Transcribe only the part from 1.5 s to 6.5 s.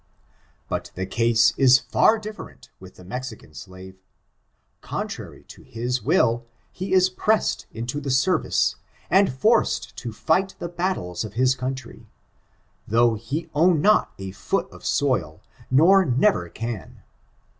is far diflferent with the Mexican slave. Contrary to his will